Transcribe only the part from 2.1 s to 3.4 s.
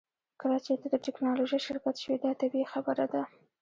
دا طبیعي خبره ده